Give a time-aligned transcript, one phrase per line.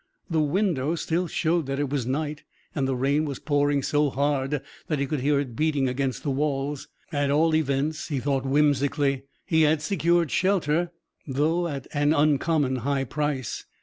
[0.31, 4.63] The window still showed that it was night, and the rain was pouring so hard
[4.87, 6.87] that he could hear it beating against the walls.
[7.11, 10.91] At all events, he thought whimsically, he had secured shelter,
[11.27, 13.65] though at an uncommon high price.